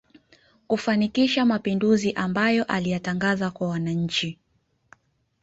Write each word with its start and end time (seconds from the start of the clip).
Kufanikisha 0.67 1.45
mapinduzi 1.45 2.11
amabayo 2.13 2.63
aliyatangaza 2.63 3.51
kwa 3.51 3.67
wananchi 3.67 4.39